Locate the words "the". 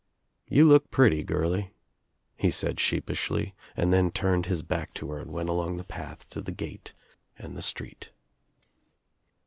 5.77-5.83, 6.41-6.51, 7.55-7.61